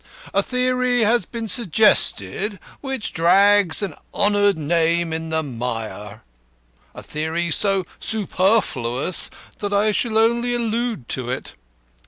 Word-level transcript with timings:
A 0.33 0.41
theory 0.41 1.03
has 1.03 1.25
been 1.25 1.47
suggested 1.47 2.59
which 2.79 3.13
drags 3.13 3.83
an 3.83 3.93
honoured 4.15 4.57
name 4.57 5.13
in 5.13 5.29
the 5.29 5.43
mire 5.43 6.23
a 6.95 7.03
theory 7.03 7.51
so 7.51 7.85
superflous 7.99 9.29
that 9.59 9.73
I 9.73 9.91
shall 9.91 10.17
only 10.17 10.55
allude 10.55 11.07
to 11.09 11.29
it. 11.29 11.53